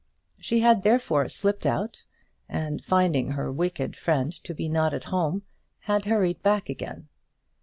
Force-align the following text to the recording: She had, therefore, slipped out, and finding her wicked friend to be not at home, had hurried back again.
She 0.39 0.61
had, 0.61 0.81
therefore, 0.81 1.29
slipped 1.29 1.63
out, 1.63 2.07
and 2.49 2.83
finding 2.83 3.33
her 3.33 3.51
wicked 3.51 3.95
friend 3.95 4.33
to 4.43 4.55
be 4.55 4.67
not 4.67 4.95
at 4.95 5.03
home, 5.13 5.43
had 5.81 6.05
hurried 6.05 6.41
back 6.41 6.69
again. 6.69 7.07